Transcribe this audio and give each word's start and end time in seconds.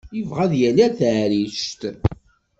Yebɣa 0.17 0.39
ad 0.45 0.53
yali 0.61 0.81
ar 0.85 0.93
taɛrict. 0.99 1.81